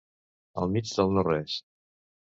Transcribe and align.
Al 0.63 0.73
mig 0.77 0.89
del 0.95 1.15
no 1.19 1.27
res. 1.31 1.63